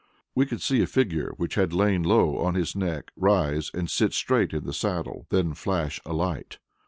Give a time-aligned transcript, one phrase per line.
[0.33, 4.13] We could see a figure which had lain low on his neck rise and sit
[4.13, 6.57] straight in the saddle, then flash a light.